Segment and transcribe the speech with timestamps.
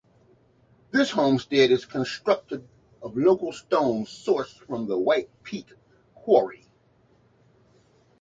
[0.89, 2.67] This homestead is constructed
[3.03, 5.67] of local stone sourced from the White Peak
[6.15, 6.65] Quarry.